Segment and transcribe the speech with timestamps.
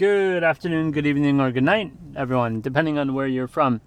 [0.00, 3.82] Good afternoon, good evening, or good night, everyone, depending on where you're from.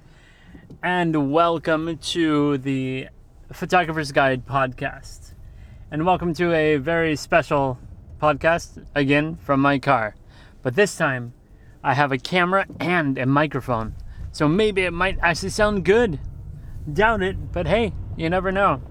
[0.83, 3.07] And welcome to the
[3.51, 5.33] Photographer's Guide podcast.
[5.89, 7.79] And welcome to a very special
[8.21, 10.13] podcast, again, from my car.
[10.61, 11.33] But this time,
[11.83, 13.95] I have a camera and a microphone.
[14.31, 16.19] So maybe it might actually sound good.
[16.93, 18.83] Doubt it, but hey, you never know.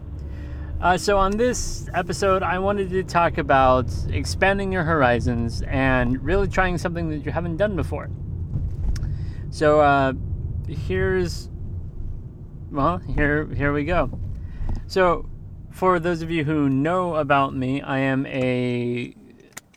[0.83, 6.49] Uh, so, on this episode, I wanted to talk about expanding your horizons and really
[6.49, 8.11] trying something that you haven't done before.
[9.51, 10.15] So, uh,
[10.67, 11.49] here's,
[12.73, 14.11] well, here, here we go.
[14.89, 15.31] So,
[15.71, 19.15] for those of you who know about me, I am a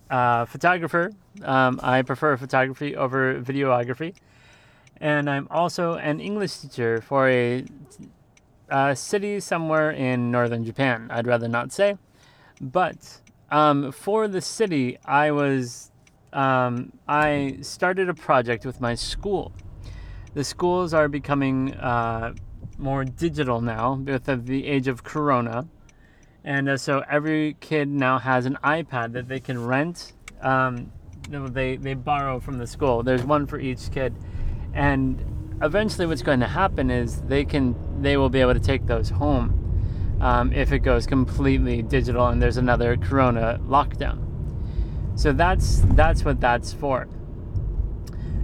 [0.10, 1.12] uh, photographer.
[1.44, 4.16] Um, I prefer photography over videography.
[4.98, 7.64] And I'm also an English teacher for a
[8.70, 11.08] a city somewhere in northern Japan.
[11.10, 11.98] I'd rather not say.
[12.62, 15.92] But um, for the city, I was
[16.34, 19.54] um, I started a project with my school.
[20.34, 22.34] The schools are becoming uh,
[22.78, 25.68] more digital now with the age of Corona,
[26.44, 30.14] and uh, so every kid now has an iPad that they can rent.
[30.42, 30.92] Um,
[31.30, 33.02] they they borrow from the school.
[33.02, 34.14] There's one for each kid,
[34.74, 35.24] and
[35.62, 39.10] eventually what's going to happen is they can they will be able to take those
[39.10, 44.22] home um, if it goes completely digital and there's another corona lockdown.
[45.16, 47.08] So that's that's what that's for.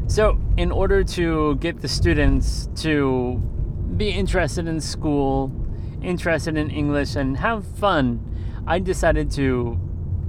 [0.08, 3.42] So in order to get the students to
[3.98, 5.52] be interested in school
[6.02, 8.20] interested in english and have fun
[8.66, 9.80] i decided to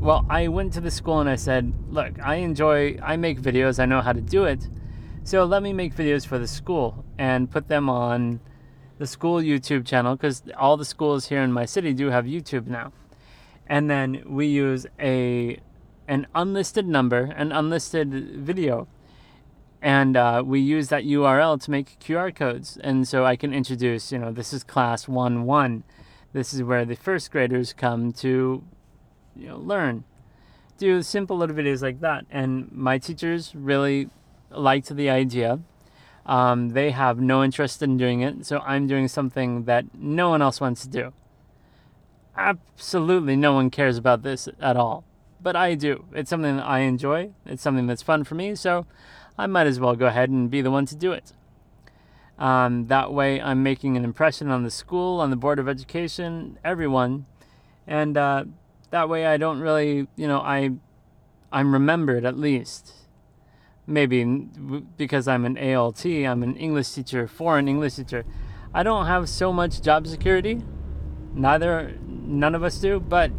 [0.00, 3.78] well i went to the school and i said look i enjoy i make videos
[3.78, 4.69] i know how to do it
[5.25, 8.41] so let me make videos for the school and put them on
[8.98, 12.67] the school YouTube channel because all the schools here in my city do have YouTube
[12.67, 12.92] now.
[13.67, 15.59] And then we use a
[16.09, 18.89] an unlisted number, an unlisted video,
[19.81, 22.77] and uh, we use that URL to make QR codes.
[22.83, 25.84] And so I can introduce, you know, this is class one one.
[26.33, 28.63] This is where the first graders come to,
[29.36, 30.05] you know, learn.
[30.79, 34.11] Do simple little videos like that, and my teachers really
[34.58, 35.61] liked the idea.
[36.24, 40.40] Um, they have no interest in doing it, so I'm doing something that no one
[40.40, 41.13] else wants to do.
[42.36, 45.05] Absolutely no one cares about this at all,
[45.40, 46.05] but I do.
[46.14, 48.86] It's something that I enjoy, it's something that's fun for me, so
[49.36, 51.33] I might as well go ahead and be the one to do it.
[52.39, 56.58] Um, that way, I'm making an impression on the school, on the Board of Education,
[56.64, 57.27] everyone,
[57.86, 58.45] and uh,
[58.90, 60.70] that way I don't really, you know, I,
[61.51, 63.02] I'm remembered at least
[63.87, 64.25] maybe
[64.97, 68.25] because I'm an ALT, I'm an English teacher, foreign English teacher.
[68.75, 70.63] I don't have so much job security.
[71.35, 73.31] Neither, none of us do, but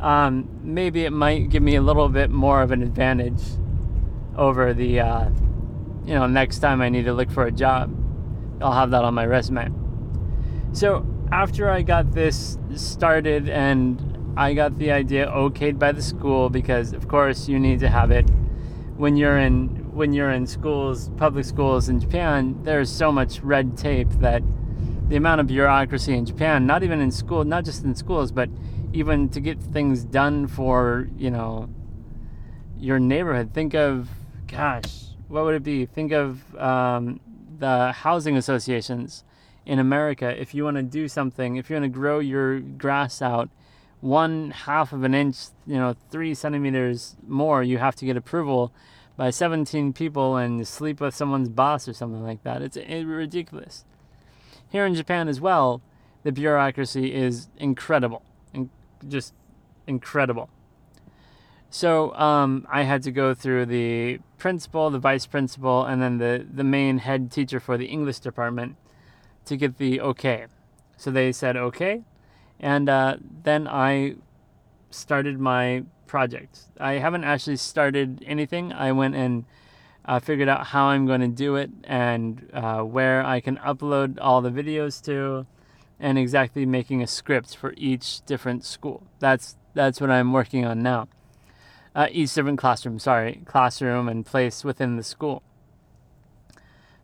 [0.00, 3.42] um, maybe it might give me a little bit more of an advantage
[4.36, 5.28] over the, uh,
[6.04, 7.94] you know, next time I need to look for a job.
[8.60, 9.72] I'll have that on my resume.
[10.72, 16.50] So after I got this started and I got the idea okayed by the school
[16.50, 18.28] because, of course, you need to have it
[18.96, 23.76] when you're in when you're in schools, public schools in Japan, there's so much red
[23.76, 24.42] tape that
[25.08, 28.48] the amount of bureaucracy in Japan, not even in school, not just in schools, but
[28.92, 31.68] even to get things done for, you know,
[32.78, 33.52] your neighborhood.
[33.52, 34.08] Think of,
[34.46, 35.86] gosh, what would it be?
[35.86, 37.20] Think of um,
[37.58, 39.24] the housing associations
[39.66, 40.40] in America.
[40.40, 43.50] If you want to do something, if you want to grow your grass out
[44.04, 48.70] one half of an inch, you know, three centimeters more, you have to get approval
[49.16, 52.60] by 17 people and sleep with someone's boss or something like that.
[52.60, 53.86] It's, it's ridiculous.
[54.68, 55.80] Here in Japan as well,
[56.22, 58.22] the bureaucracy is incredible,
[58.52, 58.68] in,
[59.08, 59.32] just
[59.86, 60.50] incredible.
[61.70, 66.46] So um, I had to go through the principal, the vice principal, and then the,
[66.52, 68.76] the main head teacher for the English department
[69.46, 70.44] to get the okay.
[70.98, 72.02] So they said okay,
[72.60, 74.16] and uh, then I
[74.90, 76.60] started my project.
[76.78, 78.72] I haven't actually started anything.
[78.72, 79.44] I went and
[80.04, 84.18] uh, figured out how I'm going to do it and uh, where I can upload
[84.20, 85.46] all the videos to,
[85.98, 89.06] and exactly making a script for each different school.
[89.18, 91.08] That's that's what I'm working on now.
[91.94, 95.42] Uh, each different classroom, sorry, classroom and place within the school.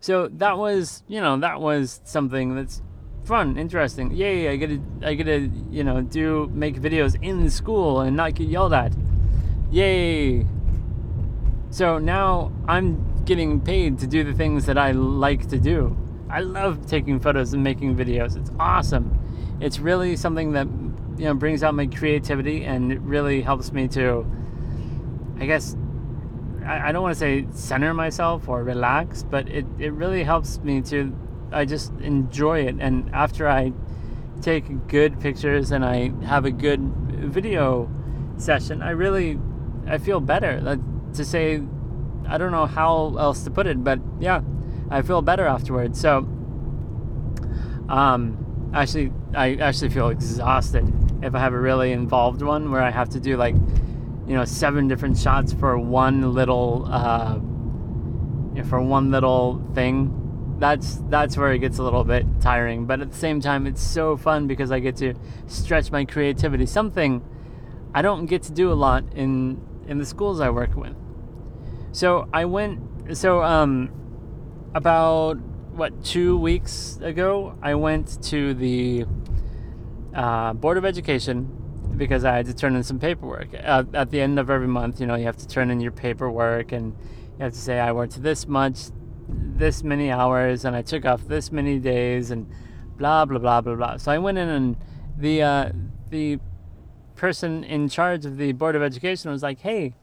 [0.00, 2.82] So that was, you know, that was something that's
[3.24, 4.10] fun, interesting.
[4.12, 4.48] Yay!
[4.48, 8.34] I get to I get to you know do make videos in school and not
[8.34, 8.92] get yelled at.
[9.70, 10.46] Yay!
[11.70, 15.96] So now I'm getting paid to do the things that I like to do.
[16.28, 18.36] I love taking photos and making videos.
[18.36, 19.16] It's awesome.
[19.60, 20.66] It's really something that
[21.18, 24.26] you know brings out my creativity and it really helps me to
[25.38, 25.76] I guess
[26.64, 30.58] I, I don't want to say center myself or relax, but it, it really helps
[30.58, 31.16] me to,
[31.52, 32.76] I just enjoy it.
[32.78, 33.72] And after I
[34.40, 37.90] take good pictures and I have a good video
[38.36, 39.38] session, I really,
[39.86, 40.60] I feel better.
[40.60, 40.80] Like,
[41.14, 41.62] to say,
[42.28, 44.42] I don't know how else to put it, but yeah,
[44.90, 46.00] I feel better afterwards.
[46.00, 46.18] So,
[47.88, 50.92] um, actually, I actually feel exhausted
[51.22, 53.54] if I have a really involved one where I have to do like
[54.26, 57.34] you know seven different shots for one little uh,
[58.64, 60.16] for one little thing
[60.60, 63.82] that's that's where it gets a little bit tiring but at the same time it's
[63.82, 65.14] so fun because i get to
[65.46, 67.22] stretch my creativity something
[67.94, 70.94] i don't get to do a lot in in the schools i work with
[71.92, 72.78] so i went
[73.16, 73.90] so um
[74.74, 75.38] about
[75.72, 79.04] what two weeks ago i went to the
[80.14, 81.56] uh, board of education
[81.96, 83.52] because I had to turn in some paperwork.
[83.54, 85.92] At, at the end of every month, you know, you have to turn in your
[85.92, 86.96] paperwork and
[87.38, 88.86] you have to say, I worked this much,
[89.32, 92.50] this many hours, and I took off this many days, and
[92.96, 93.96] blah, blah, blah, blah, blah.
[93.96, 94.76] So I went in and
[95.18, 95.72] the, uh,
[96.10, 96.38] the
[97.16, 99.94] person in charge of the Board of Education was like, hey,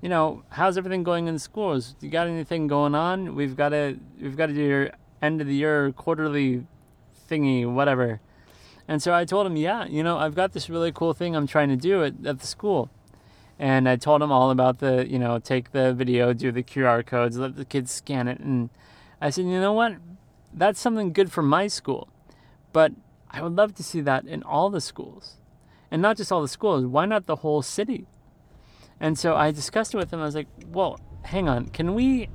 [0.00, 1.94] you know, how's everything going in schools?
[2.00, 3.34] You got anything going on?
[3.34, 6.66] We've got to, we've got to do your end of the year quarterly
[7.30, 8.20] thingy, whatever.
[8.88, 11.46] And so I told him, yeah, you know, I've got this really cool thing I'm
[11.46, 12.90] trying to do at, at the school.
[13.60, 17.04] And I told him all about the, you know, take the video, do the QR
[17.04, 18.40] codes, let the kids scan it.
[18.40, 18.70] And
[19.20, 19.96] I said, you know what?
[20.54, 22.08] That's something good for my school.
[22.72, 22.92] But
[23.30, 25.36] I would love to see that in all the schools.
[25.90, 28.06] And not just all the schools, why not the whole city?
[28.98, 30.20] And so I discussed it with him.
[30.20, 31.66] I was like, well, hang on.
[31.66, 32.30] Can we,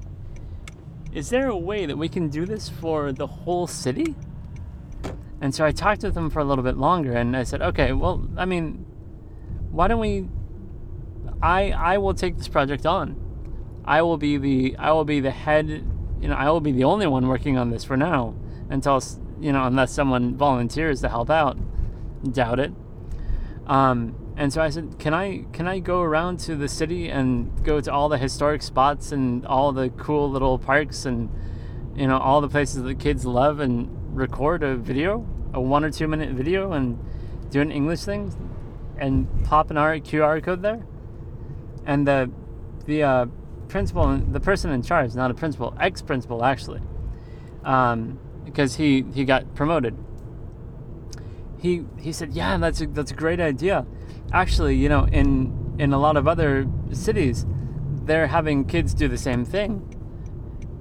[1.12, 4.14] is there a way that we can do this for the whole city?
[5.42, 7.94] And so I talked with him for a little bit longer and I said, okay,
[7.94, 8.86] well, I mean,
[9.72, 10.28] why don't we
[11.46, 13.16] I I will take this project on.
[13.86, 15.68] I will be the I will be the head,
[16.20, 18.34] you know, I will be the only one working on this for now
[18.70, 19.00] until
[19.40, 21.58] you know, unless someone volunteers to help out.
[22.32, 22.74] Doubt it.
[23.68, 27.64] Um, and so I said, "Can I can I go around to the city and
[27.64, 31.30] go to all the historic spots and all the cool little parks and
[31.96, 35.92] you know all the places that kids love and record a video?" a one or
[35.92, 37.00] two minute video and
[37.50, 38.34] do an English thing
[38.98, 40.86] and pop an QR code there.
[41.86, 42.32] And the
[42.86, 43.26] the uh,
[43.68, 46.82] principal, the person in charge, not a principal, ex principal actually,
[47.64, 49.96] um, because he he got promoted.
[51.60, 53.86] He he said, yeah, that's a, that's a great idea.
[54.32, 57.46] Actually, you know, in in a lot of other cities,
[58.06, 59.96] they're having kids do the same thing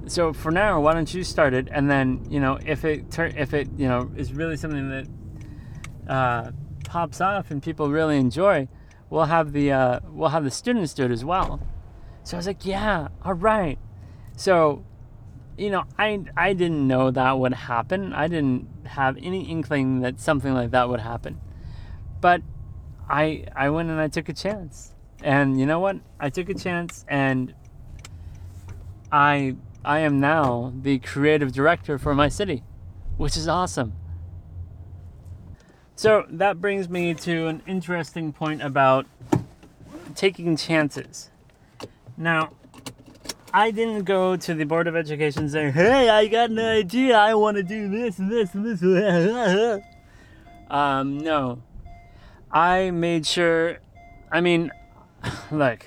[0.07, 3.33] so for now, why don't you start it, and then you know if it tur-
[3.37, 6.51] if it you know is really something that uh,
[6.85, 8.69] pops off and people really enjoy,
[9.11, 11.61] we'll have the uh, we'll have the students do it as well.
[12.23, 13.79] So I was like, yeah, all right.
[14.37, 14.85] So,
[15.57, 18.13] you know, I I didn't know that would happen.
[18.13, 21.41] I didn't have any inkling that something like that would happen,
[22.21, 22.43] but
[23.09, 25.97] I I went and I took a chance, and you know what?
[26.19, 27.55] I took a chance and
[29.13, 32.63] I I am now the creative director for my city,
[33.17, 33.93] which is awesome.
[35.97, 39.07] So that brings me to an interesting point about
[40.15, 41.31] taking chances.
[42.17, 42.51] Now,
[43.53, 47.35] I didn't go to the Board of Education saying, hey, I got an idea, I
[47.35, 48.83] want to do this this this.
[50.71, 51.63] um, no.
[52.51, 53.79] I made sure,
[54.31, 54.73] I mean,
[55.53, 55.87] look,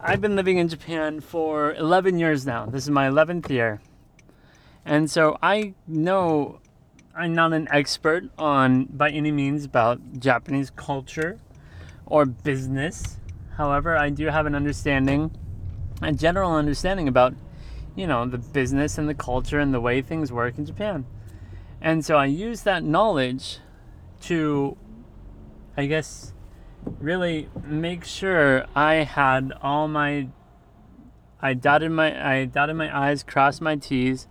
[0.00, 2.66] I've been living in Japan for 11 years now.
[2.66, 3.80] This is my 11th year.
[4.84, 6.60] And so I know
[7.18, 11.40] I'm not an expert on by any means about Japanese culture
[12.06, 13.16] or business.
[13.56, 15.32] However, I do have an understanding,
[16.00, 17.34] a general understanding about,
[17.96, 21.06] you know, the business and the culture and the way things work in Japan.
[21.80, 23.58] And so I use that knowledge
[24.22, 24.76] to,
[25.76, 26.32] I guess,
[27.00, 30.28] really make sure I had all my
[31.42, 34.28] I dotted my I dotted my I's, crossed my T's,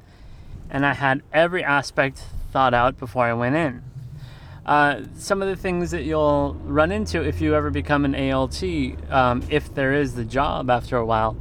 [0.70, 3.84] and I had every aspect thought out before I went in.
[4.66, 8.62] Uh, some of the things that you'll run into if you ever become an ALT,
[9.10, 11.38] um, if there is the job after a while,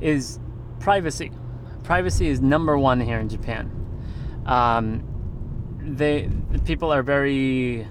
[0.00, 0.38] is
[0.78, 1.32] privacy.
[1.84, 3.70] Privacy is number one here in Japan.
[4.44, 5.02] Um,
[5.80, 6.28] they
[6.64, 7.86] people are very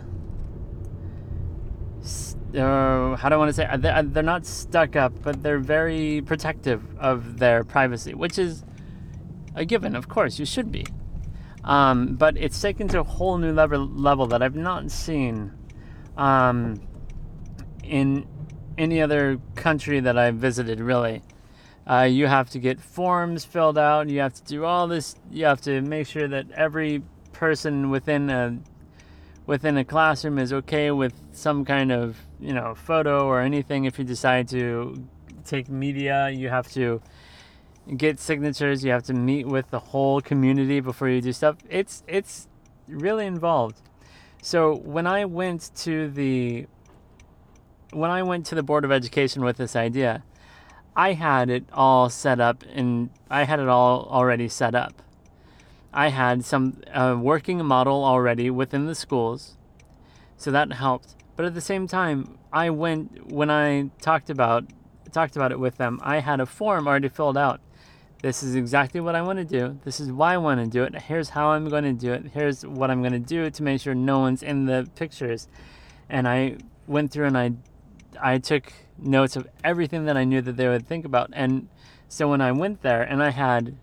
[2.56, 3.68] uh, how do I want to say?
[3.78, 8.64] They're, they're not stuck up, but they're very protective of their privacy, which is
[9.56, 9.96] a given.
[9.96, 10.86] Of course, you should be.
[11.66, 15.52] Um, but it's taken to a whole new level level that I've not seen
[16.16, 16.80] um,
[17.84, 18.28] in
[18.78, 21.24] any other country that I've visited, really.
[21.88, 24.10] Uh, you have to get forms filled out.
[24.10, 25.16] You have to do all this.
[25.32, 27.02] You have to make sure that every
[27.34, 28.60] person within a
[29.48, 33.86] within a classroom is okay with some kind of you know photo or anything.
[33.86, 35.04] If you decide to
[35.46, 37.02] take media, you have to
[37.98, 38.84] get signatures.
[38.84, 41.58] You have to meet with the whole community before you do stuff.
[41.70, 42.48] It's it's
[42.88, 43.82] really involved.
[44.42, 46.68] So when I went to the
[47.92, 50.24] when I went to the board of education with this idea,
[50.96, 55.01] I had it all set up and I had it all already set up.
[55.94, 59.56] I had some uh, working model already within the schools,
[60.36, 61.15] so that helped.
[61.38, 64.65] But at the same time, I went when I talked about
[65.12, 66.00] talked about it with them.
[66.04, 67.62] I had a form already filled out.
[68.22, 69.80] This is exactly what I want to do.
[69.84, 70.96] This is why I want to do it.
[71.04, 72.32] Here's how I'm going to do it.
[72.34, 75.48] Here's what I'm going to do to make sure no one's in the pictures.
[76.10, 76.58] And I
[76.88, 77.52] went through and I
[78.22, 81.30] I took notes of everything that I knew that they would think about.
[81.34, 81.68] And
[82.08, 83.76] so when I went there and I had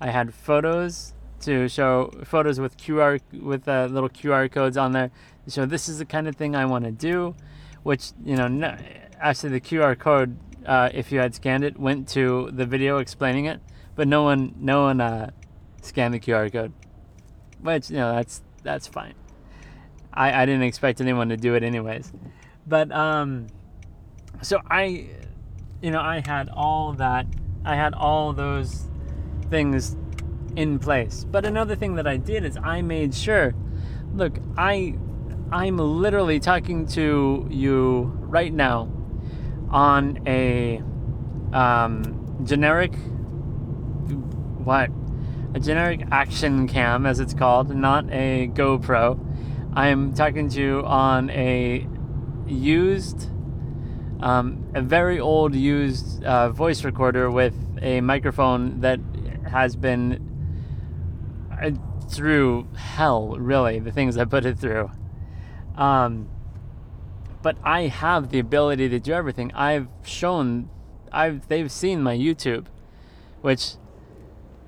[0.00, 5.10] I had photos to show photos with QR with uh, little QR codes on there
[5.48, 7.34] show this is the kind of thing I want to do,
[7.82, 8.76] which you know no,
[9.20, 13.46] actually the QR code uh, if you had scanned it went to the video explaining
[13.46, 13.60] it,
[13.98, 15.30] but no one no one uh,
[15.82, 16.72] scanned the QR code,
[17.60, 19.14] which you know that's that's fine.
[20.14, 22.12] I I didn't expect anyone to do it anyways,
[22.66, 23.48] but um
[24.42, 25.06] so I,
[25.82, 27.26] you know, I had all that,
[27.64, 28.86] I had all those
[29.50, 29.96] things
[30.56, 31.24] in place.
[31.24, 33.54] But another thing that I did is I made sure,
[34.14, 34.96] look, I,
[35.50, 38.90] I'm literally talking to you right now
[39.70, 40.82] on a
[41.52, 42.92] um, generic,
[44.12, 44.90] what?
[45.54, 49.18] A generic action cam, as it's called, not a GoPro.
[49.74, 51.86] I'm talking to you on a
[52.46, 53.30] used
[54.20, 58.98] um, a very old used uh, voice recorder with a microphone that
[59.48, 60.28] has been
[61.62, 61.70] uh,
[62.08, 64.90] through hell, really, the things I put it through.
[65.76, 66.28] Um,
[67.42, 69.52] but I have the ability to do everything.
[69.54, 70.68] I've shown,
[71.12, 72.66] I've they've seen my YouTube,
[73.40, 73.74] which,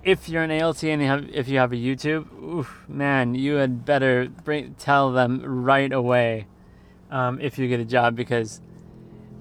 [0.03, 3.55] if you're an ALT and you have, if you have a YouTube, oof, man, you
[3.55, 6.47] had better bring, tell them right away
[7.11, 8.61] um, if you get a job because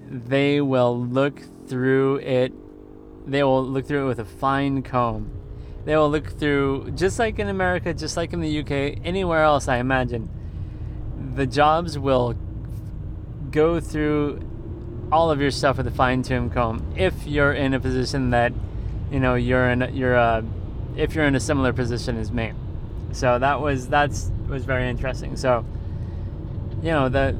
[0.06, 2.52] they will look through it.
[3.26, 5.30] They will look through it with a fine comb.
[5.84, 9.66] They will look through, just like in America, just like in the UK, anywhere else,
[9.66, 10.28] I imagine.
[11.34, 12.34] The jobs will
[13.50, 14.40] go through
[15.10, 18.52] all of your stuff with a fine tooth comb if you're in a position that,
[19.10, 20.42] you know, you're in, you're, uh,
[20.96, 22.52] if you're in a similar position as me.
[23.12, 25.36] So that was, that's, was very interesting.
[25.36, 25.64] So,
[26.82, 27.36] you know, the,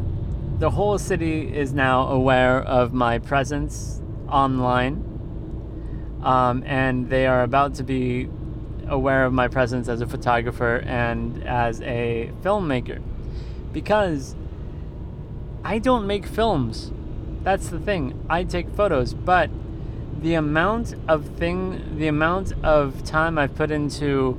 [0.59, 5.07] the whole city is now aware of my presence online,
[6.23, 8.29] um, and they are about to be
[8.87, 13.01] aware of my presence as a photographer and as a filmmaker
[13.73, 14.35] because
[15.65, 16.91] I don't make films.
[17.43, 18.25] That's the thing.
[18.29, 19.51] I take photos, but
[20.21, 24.39] the amount of thing, the amount of time I've put into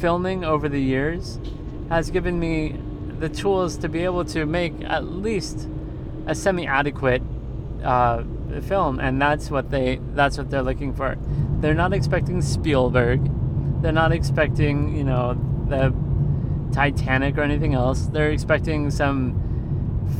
[0.00, 1.38] filming over the years
[1.88, 2.76] has given me
[3.18, 5.68] the tools to be able to make at least
[6.26, 7.22] a semi-adequate
[7.84, 8.22] uh,
[8.62, 11.16] film, and that's what they that's what they're looking for.
[11.60, 13.20] They're not expecting Spielberg.
[13.82, 15.34] They're not expecting you know
[15.68, 15.94] the
[16.72, 18.06] Titanic or anything else.
[18.06, 19.36] They're expecting some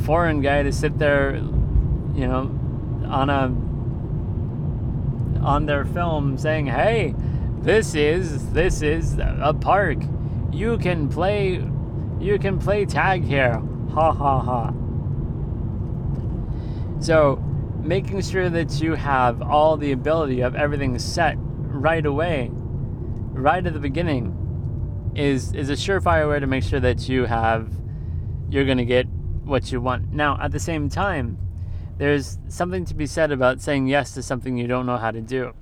[0.04, 1.36] foreign guy to sit there,
[2.14, 2.50] you know,
[3.08, 3.48] on a
[5.42, 7.14] on their film saying, "Hey,
[7.62, 9.98] this is this is a park.
[10.52, 11.62] You can play
[12.20, 13.62] you can play tag here.
[13.92, 14.72] Ha ha ha.
[17.00, 17.36] So,
[17.82, 23.72] making sure that you have all the ability of everything set right away, right at
[23.72, 24.36] the beginning,
[25.14, 27.72] is is a surefire way to make sure that you have
[28.50, 29.06] you're going to get
[29.44, 30.12] what you want.
[30.12, 31.38] Now, at the same time,
[32.00, 35.20] there's something to be said about saying yes to something you don't know how to
[35.20, 35.52] do.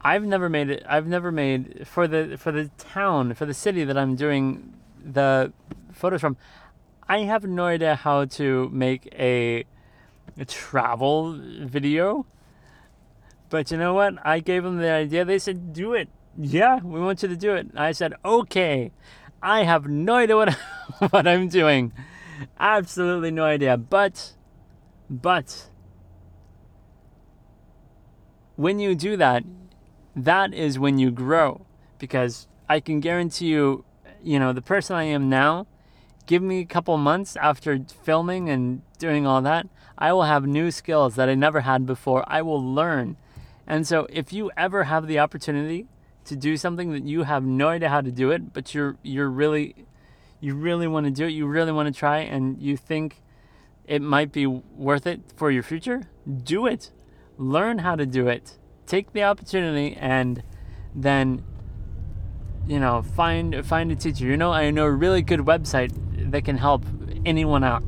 [0.00, 0.82] I've never made it.
[0.88, 4.74] I've never made for the for the town for the city that I'm doing
[5.06, 5.52] the
[5.92, 6.36] photos from,
[7.08, 9.64] I have no idea how to make a,
[10.38, 12.26] a travel video.
[13.48, 14.14] But you know what?
[14.26, 15.24] I gave them the idea.
[15.24, 16.08] They said, do it.
[16.36, 17.68] Yeah, we want you to do it.
[17.76, 18.90] I said, okay.
[19.40, 20.54] I have no idea what,
[21.10, 21.92] what I'm doing.
[22.58, 23.76] Absolutely no idea.
[23.76, 24.32] But,
[25.08, 25.68] but,
[28.56, 29.44] when you do that,
[30.14, 31.66] that is when you grow.
[31.98, 33.84] Because I can guarantee you
[34.26, 35.66] you know, the person I am now
[36.26, 40.72] give me a couple months after filming and doing all that, I will have new
[40.72, 42.24] skills that I never had before.
[42.26, 43.16] I will learn.
[43.66, 45.86] And so if you ever have the opportunity
[46.24, 49.30] to do something that you have no idea how to do it, but you're you're
[49.30, 49.86] really
[50.40, 53.22] you really want to do it, you really want to try and you think
[53.86, 56.02] it might be worth it for your future,
[56.42, 56.90] do it.
[57.38, 58.58] Learn how to do it.
[58.86, 60.42] Take the opportunity and
[60.94, 61.44] then
[62.66, 64.26] you know, find find a teacher.
[64.26, 65.92] You know, I know a really good website
[66.30, 66.84] that can help
[67.24, 67.82] anyone out.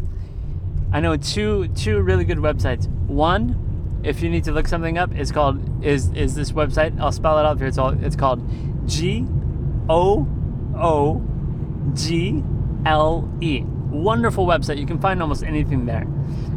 [0.93, 2.89] I know two two really good websites.
[3.07, 6.99] One, if you need to look something up, is called is is this website.
[7.01, 7.67] I'll spell it out here.
[7.67, 8.41] It's all it's called
[8.87, 9.27] G
[9.89, 10.29] O
[10.77, 11.23] O
[11.95, 12.43] G
[12.87, 13.65] L E.
[13.91, 14.79] Wonderful website.
[14.79, 16.07] You can find almost anything there.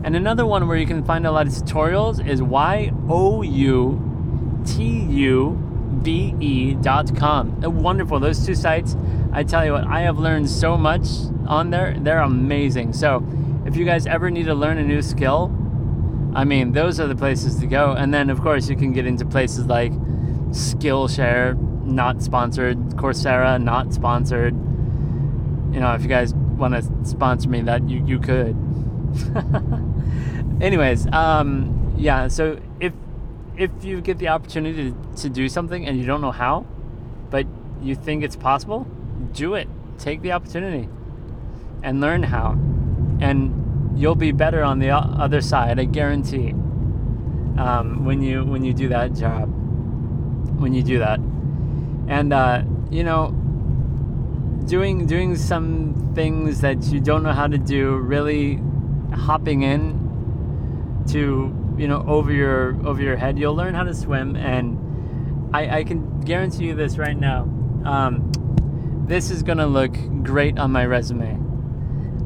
[0.04, 4.62] And another one where you can find a lot of tutorials is Y O U
[4.66, 5.68] T U
[6.04, 7.64] be.com.
[7.64, 8.20] Uh, wonderful.
[8.20, 8.96] Those two sites,
[9.32, 11.08] I tell you what, I have learned so much
[11.48, 11.96] on there.
[12.00, 12.94] They're amazing.
[12.94, 13.26] So
[13.66, 15.56] if you guys ever need to learn a new skill,
[16.34, 17.92] I mean, those are the places to go.
[17.92, 19.92] And then, of course, you can get into places like
[20.52, 24.54] Skillshare, not sponsored, Coursera, not sponsored.
[25.74, 28.56] You know, if you guys want to sponsor me, that you, you could.
[30.62, 32.94] Anyways, um, yeah, so if
[33.58, 36.66] if you get the opportunity to, to do something and you don't know how,
[37.30, 37.46] but
[37.82, 38.88] you think it's possible,
[39.34, 39.68] do it.
[39.98, 40.88] Take the opportunity
[41.84, 42.52] and learn how.
[43.20, 46.52] And you'll be better on the other side, I guarantee.
[47.58, 49.50] Um, when you when you do that job,
[50.60, 51.20] when you do that,
[52.08, 53.36] and uh, you know,
[54.66, 58.60] doing doing some things that you don't know how to do, really
[59.14, 63.38] hopping in to you know over your over your head.
[63.38, 64.78] You'll learn how to swim and
[65.54, 67.44] i, I can guarantee you this right now.
[67.86, 68.32] Um,
[69.08, 71.40] this is gonna look great on my resume.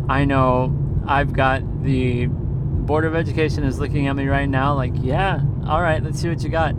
[0.10, 4.92] I know i've got the board of education is looking at me right now like
[4.96, 6.76] yeah all right let's see what you got.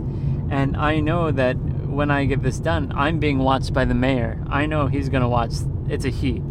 [0.49, 1.57] And i know that
[1.97, 5.27] when i get this done i'm being watched by the mayor i know he's gonna
[5.27, 5.53] watch
[5.89, 6.41] it's a he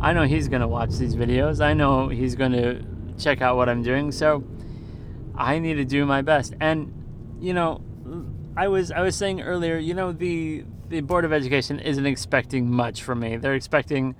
[0.00, 2.80] i know he's gonna watch these videos i know he's gonna
[3.18, 4.44] check out what i'm doing so
[5.36, 6.54] I need to do my best.
[6.60, 6.92] And
[7.40, 7.80] you know,
[8.56, 12.70] I was I was saying earlier, you know, the the board of education isn't expecting
[12.70, 13.36] much from me.
[13.36, 14.14] They're expecting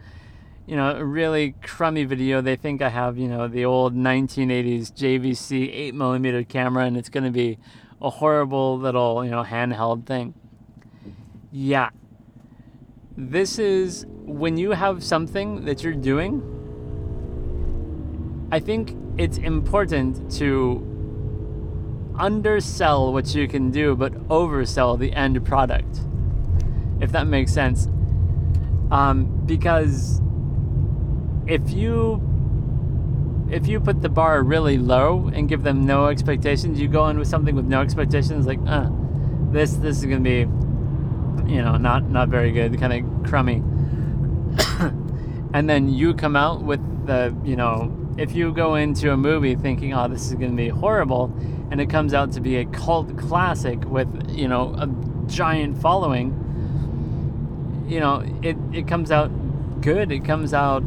[0.66, 2.40] you know, a really crummy video.
[2.40, 7.10] They think I have, you know, the old 1980s JVC 8 millimeter camera and it's
[7.10, 7.58] going to be
[8.00, 10.32] a horrible little, you know, handheld thing.
[11.56, 11.90] Yeah.
[13.16, 16.42] This is when you have something that you're doing,
[18.50, 20.82] I think it's important to
[22.18, 26.00] undersell what you can do, but oversell the end product.
[27.00, 27.86] If that makes sense.
[28.90, 30.20] Um, because
[31.46, 32.20] if you
[33.48, 37.16] if you put the bar really low and give them no expectations, you go in
[37.16, 38.90] with something with no expectations, like, uh,
[39.52, 40.48] this this is gonna be,
[41.46, 43.56] you know, not not very good, kind of crummy.
[45.54, 49.54] and then you come out with the, you know, if you go into a movie
[49.54, 51.34] thinking, oh, this is gonna be horrible,
[51.70, 54.86] and it comes out to be a cult classic with you know a
[55.26, 56.30] giant following
[57.88, 59.30] you know it, it comes out
[59.80, 60.82] good it comes out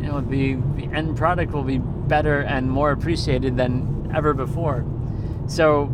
[0.00, 4.84] you know the the end product will be better and more appreciated than ever before
[5.48, 5.84] so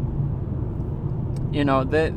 [1.51, 2.13] you know that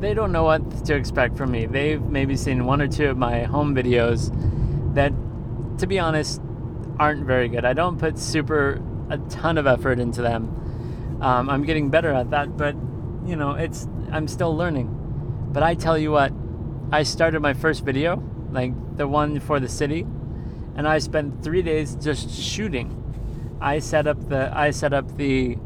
[0.00, 3.16] they, don't know what to expect from me they've maybe seen one or two of
[3.16, 4.30] my home videos
[4.94, 5.12] that
[5.78, 6.40] to be honest
[6.98, 10.60] aren't very good i don't put super a ton of effort into them
[11.20, 12.74] um, I'm getting better at that, but
[13.26, 14.96] you know, it's I'm still learning.
[15.52, 16.32] But I tell you what,
[16.90, 20.06] I started my first video, like the one for the city,
[20.76, 22.96] and I spent three days just shooting.
[23.60, 25.58] I set up the I set up the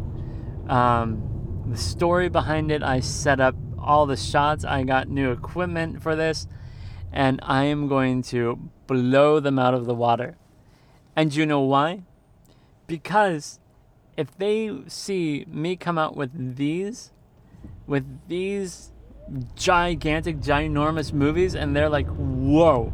[0.68, 1.22] um,
[1.68, 2.82] the story behind it.
[2.82, 4.64] I set up all the shots.
[4.64, 6.48] I got new equipment for this,
[7.12, 10.36] and I am going to blow them out of the water.
[11.14, 12.02] And you know why?
[12.86, 13.60] Because
[14.16, 17.12] if they see me come out with these,
[17.86, 18.90] with these
[19.54, 22.92] gigantic, ginormous movies, and they're like, whoa,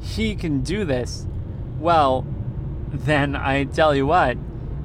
[0.00, 1.26] he can do this,
[1.78, 2.26] well,
[2.90, 4.38] then I tell you what,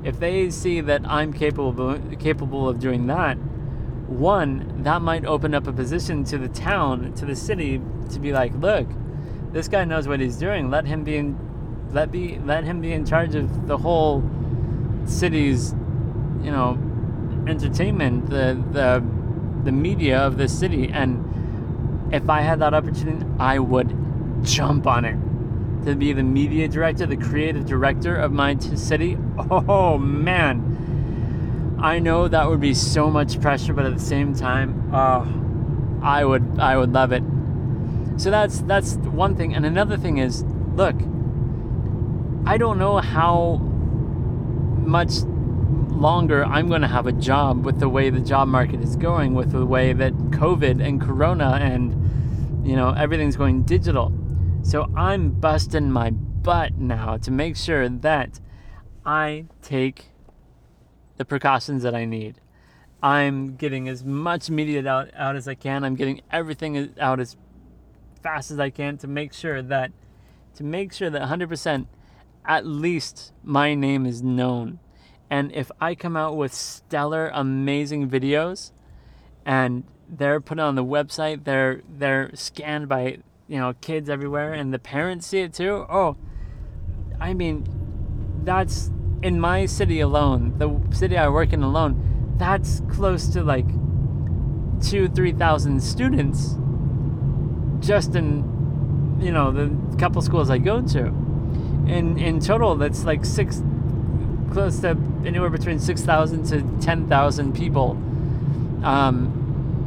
[0.03, 3.37] if they see that I'm capable capable of doing that,
[4.07, 8.31] one, that might open up a position to the town, to the city, to be
[8.33, 8.87] like, look,
[9.51, 10.69] this guy knows what he's doing.
[10.69, 11.37] Let him be in,
[11.91, 14.23] let be, let him be in charge of the whole
[15.05, 15.73] city's,
[16.41, 16.77] you know,
[17.47, 19.03] entertainment, the the
[19.63, 20.89] the media of the city.
[20.91, 21.25] And
[22.11, 23.95] if I had that opportunity, I would
[24.43, 25.17] jump on it.
[25.85, 29.17] to be the media director, the creative director of my t- city.
[29.37, 30.72] Oh man.
[31.83, 35.27] I know that would be so much pressure, but at the same time, oh,
[36.01, 37.23] I would I would love it.
[38.15, 39.53] So that's that's one thing.
[39.53, 40.95] And another thing is, look,
[42.45, 43.55] I don't know how
[44.85, 45.23] much
[45.91, 49.33] longer I'm going to have a job with the way the job market is going,
[49.33, 54.13] with the way that COVID and Corona and you know everything's going digital.
[54.61, 58.39] So I'm busting my butt now to make sure that
[59.05, 60.12] I take
[61.17, 62.39] the precautions that I need.
[63.01, 65.83] I'm getting as much media out, out as I can.
[65.83, 67.35] I'm getting everything out as
[68.21, 69.91] fast as I can to make sure that
[70.55, 71.87] to make sure that 100%
[72.45, 74.79] at least my name is known.
[75.29, 78.71] And if I come out with stellar amazing videos
[79.45, 84.73] and they're put on the website, they're they're scanned by, you know, kids everywhere and
[84.73, 85.85] the parents see it too.
[85.89, 86.17] Oh,
[87.19, 87.65] I mean,
[88.43, 88.91] that's
[89.23, 93.67] in my city alone, the city I work in alone, that's close to like
[94.81, 96.55] two, three thousand students
[97.79, 101.05] just in you know the couple schools I go to.
[101.87, 103.63] In in total, that's like six,
[104.51, 107.91] close to anywhere between six thousand to ten thousand people.
[108.83, 109.39] Um,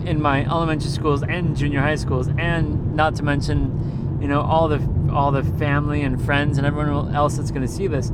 [0.06, 4.68] in my elementary schools and junior high schools, and not to mention, you know, all
[4.68, 4.80] the
[5.12, 8.10] all the family and friends and everyone else that's going to see this.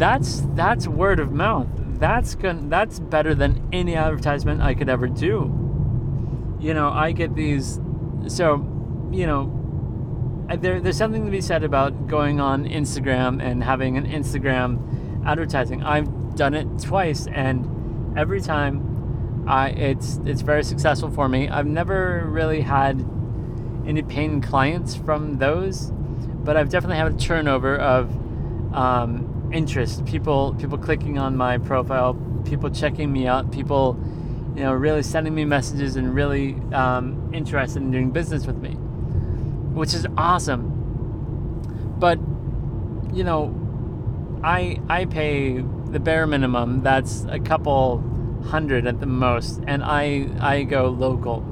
[0.00, 1.68] That's that's word of mouth.
[1.98, 6.56] That's going that's better than any advertisement I could ever do.
[6.58, 7.78] You know, I get these
[8.26, 8.66] so,
[9.12, 14.06] you know, there, there's something to be said about going on Instagram and having an
[14.06, 15.82] Instagram advertising.
[15.82, 21.50] I've done it twice, and every time, I it's it's very successful for me.
[21.50, 23.06] I've never really had
[23.86, 25.90] any paying clients from those,
[26.42, 28.10] but I've definitely had a turnover of
[28.74, 30.04] um, interest.
[30.04, 33.98] People people clicking on my profile, people checking me out, people
[34.54, 38.70] you know, really sending me messages and really um, interested in doing business with me,
[38.70, 40.76] which is awesome.
[41.98, 42.18] But,
[43.14, 43.54] you know,
[44.42, 46.82] I I pay the bare minimum.
[46.82, 48.02] That's a couple
[48.46, 51.44] hundred at the most, and I I go local.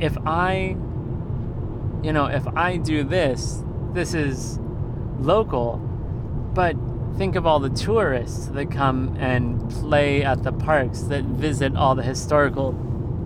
[0.00, 0.76] If I,
[2.02, 4.58] you know, if I do this, this is
[5.20, 5.80] local,
[6.54, 6.76] but
[7.16, 11.94] think of all the tourists that come and play at the parks, that visit all
[11.94, 12.74] the historical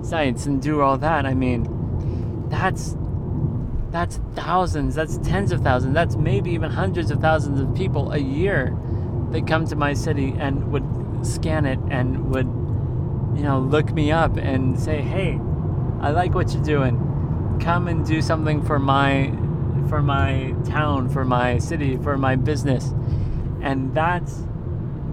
[0.03, 1.27] sites and do all that.
[1.27, 2.97] I mean, that's
[3.91, 8.19] that's thousands, that's tens of thousands, that's maybe even hundreds of thousands of people a
[8.19, 8.77] year
[9.31, 10.85] that come to my city and would
[11.23, 12.47] scan it and would
[13.37, 15.41] you know look me up and say, "Hey,
[16.01, 17.57] I like what you're doing.
[17.61, 19.33] Come and do something for my
[19.89, 22.95] for my town, for my city, for my business."
[23.63, 24.45] And that's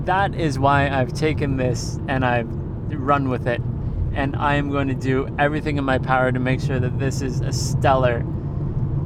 [0.05, 2.49] that is why I've taken this and I've
[2.89, 3.61] run with it.
[4.13, 7.21] And I am going to do everything in my power to make sure that this
[7.21, 8.23] is a stellar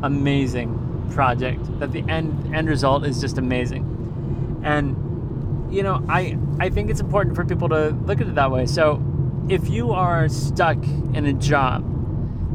[0.03, 4.61] amazing project that the end end result is just amazing.
[4.63, 8.51] And you know I I think it's important for people to look at it that
[8.51, 8.65] way.
[8.65, 9.03] So
[9.49, 10.77] if you are stuck
[11.13, 11.83] in a job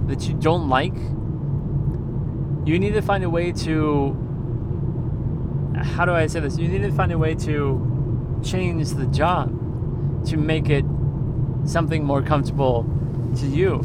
[0.08, 0.94] that you don't like
[2.66, 4.16] you need to find a way to
[5.84, 6.58] how do I say this?
[6.58, 9.48] You need to find a way to change the job
[10.26, 10.84] to make it
[11.64, 12.84] something more comfortable
[13.36, 13.82] to you.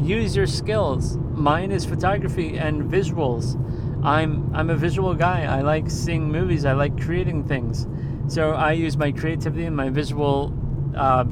[0.00, 1.16] Use your skills.
[1.34, 3.56] Mine is photography and visuals.
[4.04, 5.44] I'm I'm a visual guy.
[5.44, 6.64] I like seeing movies.
[6.64, 7.86] I like creating things.
[8.28, 10.54] So I use my creativity and my visual.
[10.96, 11.24] Uh,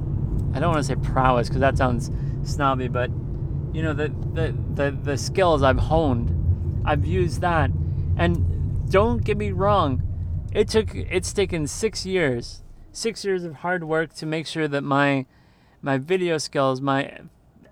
[0.53, 2.11] I don't want to say prowess because that sounds
[2.43, 3.11] snobby, but
[3.73, 6.33] you know the, the the the skills I've honed.
[6.85, 7.71] I've used that,
[8.17, 8.56] and
[8.89, 10.03] don't get me wrong.
[10.53, 12.63] It took it's taken 6 years.
[12.93, 15.27] 6 years of hard work to make sure that my
[15.83, 17.21] my video skills, my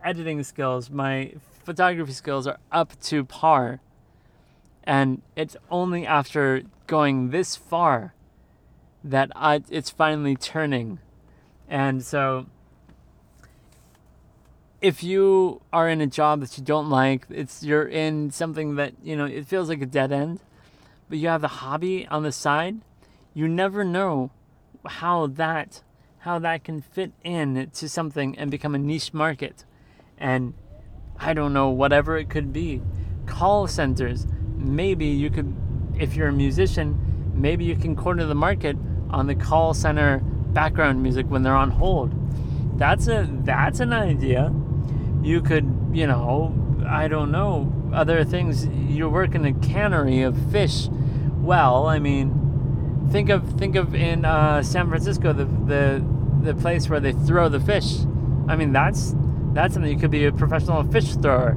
[0.04, 3.80] editing skills, my photography skills are up to par.
[4.84, 8.14] And it's only after going this far
[9.02, 10.98] that I, it's finally turning.
[11.68, 12.46] And so
[14.82, 18.92] if you are in a job that you don't like, it's you're in something that,
[19.02, 20.40] you know, it feels like a dead end
[21.08, 22.80] but you have the hobby on the side,
[23.32, 24.30] you never know
[24.86, 25.82] how that
[26.18, 29.66] how that can fit in to something and become a niche market.
[30.16, 30.54] And
[31.18, 32.80] I don't know, whatever it could be.
[33.26, 35.54] Call centers, maybe you could
[35.98, 38.76] if you're a musician, maybe you can corner the market
[39.10, 42.12] on the call center background music when they're on hold.
[42.78, 44.52] That's a that's an idea.
[45.22, 46.54] You could, you know,
[46.86, 48.66] I don't know, other things.
[48.66, 50.88] You work in a cannery of fish.
[51.40, 56.04] Well, I mean, think of think of in uh, San Francisco the the
[56.42, 58.00] the place where they throw the fish.
[58.48, 59.14] I mean, that's
[59.52, 61.56] that's something you could be a professional fish thrower.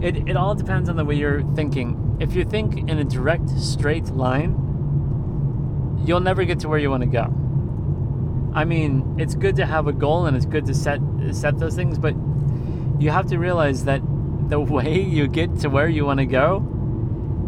[0.00, 2.16] It it all depends on the way you're thinking.
[2.20, 4.56] If you think in a direct, straight line,
[6.04, 7.24] you'll never get to where you want to go.
[8.54, 11.00] I mean, it's good to have a goal and it's good to set
[11.32, 12.14] set those things, but
[12.98, 14.00] you have to realize that
[14.52, 16.62] the way you get to where you want to go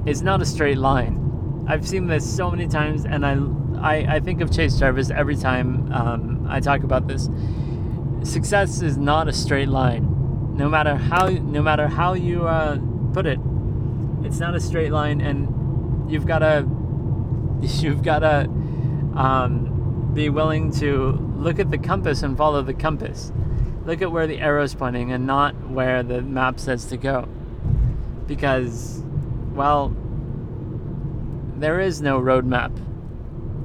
[0.06, 1.20] is not a straight line.
[1.68, 3.34] I've seen this so many times, and I
[3.80, 7.28] I, I think of Chase Jarvis every time um, I talk about this.
[8.22, 10.04] Success is not a straight line.
[10.56, 12.78] No matter how no matter how you uh,
[13.12, 13.38] put it,
[14.22, 16.66] it's not a straight line, and you've got to
[17.60, 18.48] you've got to
[19.14, 23.30] um, be willing to look at the compass and follow the compass.
[23.86, 27.28] Look at where the arrow's pointing and not where the map says to go.
[28.26, 29.02] Because,
[29.52, 29.94] well,
[31.56, 32.72] there is no roadmap,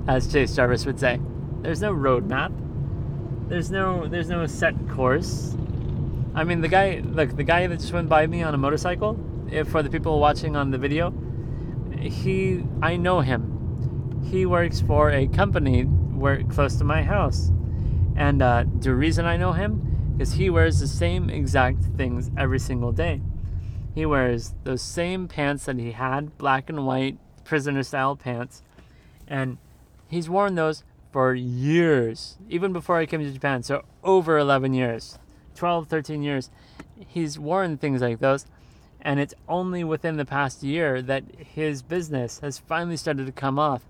[0.08, 1.20] as Chase Jarvis would say.
[1.62, 2.52] There's no roadmap.
[3.48, 5.56] There's no there's no set course.
[6.36, 9.18] I mean, the guy look the guy that just went by me on a motorcycle.
[9.50, 11.14] If for the people watching on the video,
[11.98, 14.22] he I know him.
[14.30, 17.52] He works for a company where close to my house,
[18.16, 19.89] and uh, the reason I know him
[20.20, 23.22] is he wears the same exact things every single day.
[23.96, 28.62] He wears those same pants that he had, black and white prisoner style pants,
[29.28, 29.58] and
[30.10, 33.64] he's worn those for years, even before I came to Japan.
[33.64, 35.18] So over 11 years,
[35.56, 36.52] 12, 13 years,
[37.08, 38.46] he's worn things like those.
[39.02, 43.58] And it's only within the past year that his business has finally started to come
[43.58, 43.86] off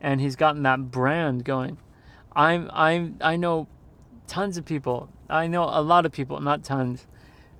[0.00, 1.78] and he's gotten that brand going.
[2.34, 3.68] I'm I'm I know
[4.26, 5.08] tons of people.
[5.28, 7.06] I know a lot of people, not tons,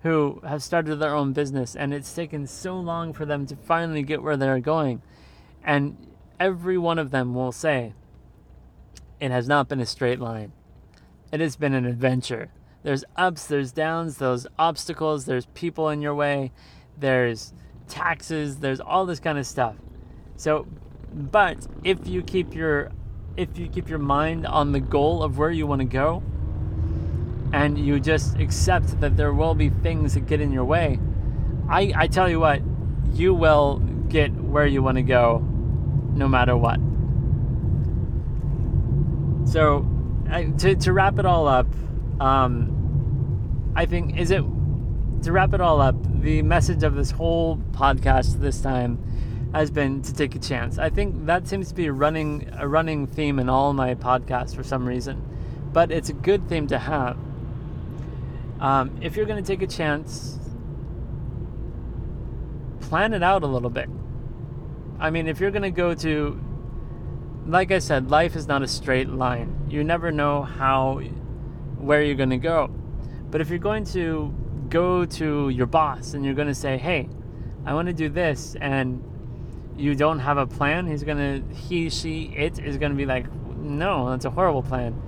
[0.02, 4.02] who have started their own business and it's taken so long for them to finally
[4.02, 5.00] get where they're going.
[5.64, 5.96] And
[6.38, 7.94] every one of them will say
[9.18, 10.52] it has not been a straight line.
[11.32, 12.50] It has been an adventure.
[12.82, 16.52] There's ups, there's downs, there's obstacles, there's people in your way,
[16.98, 17.54] there's
[17.88, 19.76] taxes, there's all this kind of stuff.
[20.36, 20.66] So,
[21.14, 22.92] but if you keep your
[23.38, 26.22] if you keep your mind on the goal of where you want to go
[27.52, 30.98] and you just accept that there will be things that get in your way,
[31.68, 32.62] I, I tell you what,
[33.12, 33.78] you will
[34.08, 36.78] get where you want to go no matter what.
[39.50, 39.86] So,
[40.58, 41.66] to, to wrap it all up,
[42.20, 44.42] um, I think, is it,
[45.22, 48.98] to wrap it all up, the message of this whole podcast this time
[49.54, 50.78] has been to take a chance.
[50.78, 54.54] I think that seems to be a running, a running theme in all my podcasts
[54.54, 55.22] for some reason,
[55.72, 57.16] but it's a good theme to have.
[58.64, 60.38] Um, if you're going to take a chance,
[62.80, 63.88] plan it out a little bit.
[64.98, 66.40] I mean, if you're going to go to
[67.46, 69.66] like I said, life is not a straight line.
[69.68, 71.00] You never know how,
[71.78, 72.68] where you're going to go.
[73.30, 74.34] But if you're going to
[74.68, 77.08] go to your boss and you're going to say, hey,
[77.66, 79.02] I want to do this, and
[79.76, 83.06] you don't have a plan, he's going to, he, she, it is going to be
[83.06, 85.00] like, no, that's a horrible plan.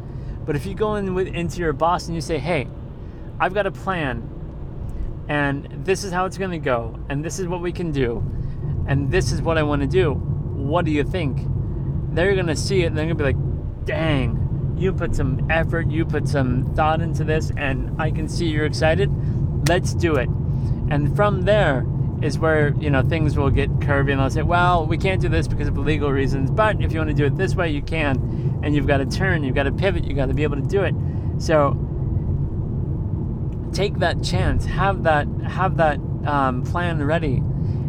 [0.44, 2.68] But if you go in with, into your boss and you say, hey,
[3.38, 4.28] I've got a plan,
[5.28, 8.24] and this is how it's going to go, and this is what we can do,
[8.86, 11.46] and this is what I want to do, what do you think?
[12.16, 16.04] they're gonna see it and they're gonna be like, dang, you put some effort, you
[16.04, 19.10] put some thought into this, and I can see you're excited.
[19.68, 20.28] Let's do it.
[20.90, 21.86] And from there
[22.22, 25.28] is where you know things will get curvy, and they'll say, well, we can't do
[25.28, 27.82] this because of legal reasons, but if you want to do it this way, you
[27.82, 28.60] can.
[28.62, 30.66] And you've got to turn, you've got to pivot, you've got to be able to
[30.66, 30.94] do it.
[31.38, 31.72] So
[33.72, 37.42] take that chance, have that have that um, plan ready,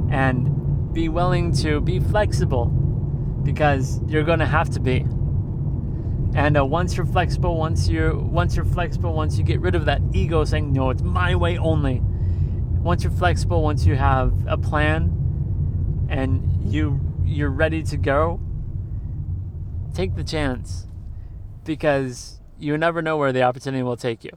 [0.10, 2.66] and be willing to be flexible
[3.44, 5.06] because you're going to have to be.
[6.36, 9.86] And uh, once you're flexible, once you're once you're flexible, once you get rid of
[9.86, 12.02] that ego saying no, it's my way only.
[12.82, 18.40] Once you're flexible, once you have a plan, and you you're ready to go,
[19.94, 20.88] take the chance,
[21.64, 24.32] because you never know where the opportunity will take you.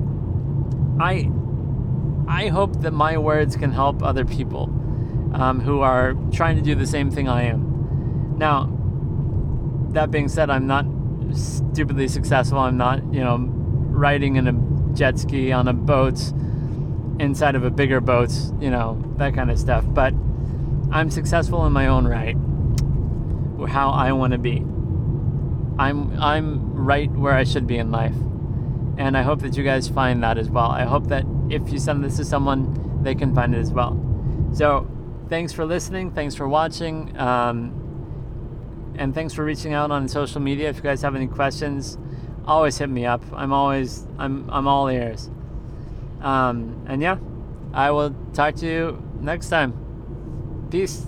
[1.00, 1.30] I
[2.26, 4.64] I hope that my words can help other people
[5.34, 8.36] um, who are trying to do the same thing I am.
[8.38, 8.70] Now,
[9.90, 10.86] that being said, I'm not
[11.32, 12.58] stupidly successful.
[12.58, 16.32] I'm not, you know, riding in a jet ski on a boat
[17.18, 19.84] inside of a bigger boat, you know, that kind of stuff.
[19.86, 20.14] But
[20.90, 22.36] I'm successful in my own right,
[23.68, 24.58] how I want to be.
[25.78, 28.14] I'm I'm right where I should be in life.
[28.96, 30.70] And I hope that you guys find that as well.
[30.70, 34.00] I hope that if you send this to someone, they can find it as well.
[34.52, 34.88] So,
[35.28, 36.12] thanks for listening.
[36.12, 37.18] Thanks for watching.
[37.18, 37.84] Um,
[38.96, 40.68] and thanks for reaching out on social media.
[40.68, 41.98] If you guys have any questions,
[42.46, 43.22] always hit me up.
[43.32, 45.30] I'm always I'm I'm all ears.
[46.20, 47.18] Um, and yeah,
[47.72, 49.74] I will talk to you next time.
[50.70, 51.06] Peace.